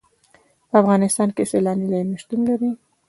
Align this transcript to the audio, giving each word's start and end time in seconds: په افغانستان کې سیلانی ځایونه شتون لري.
په 0.69 0.75
افغانستان 0.81 1.29
کې 1.35 1.49
سیلانی 1.51 1.85
ځایونه 1.91 2.15
شتون 2.21 2.39
لري. 2.49 2.71